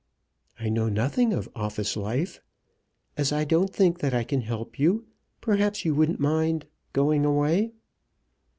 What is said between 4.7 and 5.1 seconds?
you,